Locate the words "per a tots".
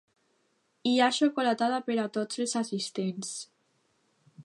1.91-2.43